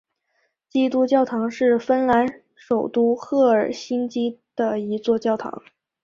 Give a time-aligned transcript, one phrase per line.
[0.67, 5.61] 基督教堂是芬兰首都赫尔辛基的一座教堂。